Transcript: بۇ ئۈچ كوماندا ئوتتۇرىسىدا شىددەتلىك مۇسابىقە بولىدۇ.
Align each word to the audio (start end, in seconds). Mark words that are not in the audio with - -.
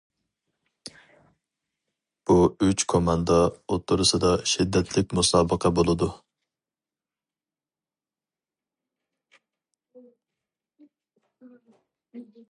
بۇ 2.31 2.37
ئۈچ 2.67 2.83
كوماندا 2.93 3.37
ئوتتۇرىسىدا 3.59 4.31
شىددەتلىك 4.53 5.13
مۇسابىقە 5.19 5.73
بولىدۇ. 5.79 6.07